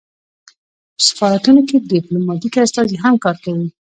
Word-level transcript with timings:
په 0.95 1.01
سفارتونو 1.09 1.61
کې 1.67 1.85
ډیپلوماتیک 1.93 2.55
استازي 2.63 2.95
هم 3.03 3.15
کار 3.25 3.35
کوي 3.43 3.67